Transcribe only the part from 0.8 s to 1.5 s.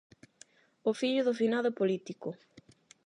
O fillo do